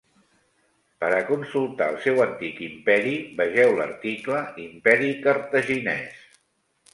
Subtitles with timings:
[1.01, 3.13] Per a consultar el seu antic imperi,
[3.43, 6.27] vegeu l'article Imperi cartaginès.